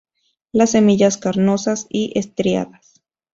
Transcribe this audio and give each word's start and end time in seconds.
Las 0.51 0.71
semillas 0.71 1.17
carnosas 1.19 1.85
y 1.87 2.11
estriadas. 2.17 3.03